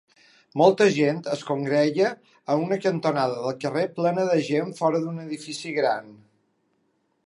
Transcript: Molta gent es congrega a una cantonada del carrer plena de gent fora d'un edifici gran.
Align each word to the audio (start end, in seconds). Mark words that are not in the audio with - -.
Molta 0.61 0.87
gent 0.95 1.19
es 1.35 1.43
congrega 1.49 2.07
a 2.53 2.57
una 2.63 2.79
cantonada 2.87 3.39
del 3.45 3.57
carrer 3.67 3.87
plena 4.01 4.27
de 4.33 4.43
gent 4.53 4.77
fora 4.81 5.07
d'un 5.07 5.25
edifici 5.29 5.77
gran. 5.81 6.15